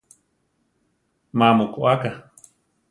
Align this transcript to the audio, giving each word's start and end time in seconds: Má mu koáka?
Má 1.37 1.47
mu 1.57 1.65
koáka? 1.73 2.11